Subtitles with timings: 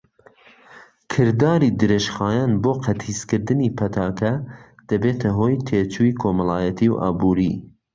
[1.11, 4.33] کرداری درێژخایەن بۆ قەتیسکردنی پەتاکە
[4.89, 7.53] دەبێتە هۆی تێچووی کۆمەڵایەتی و ئابووری.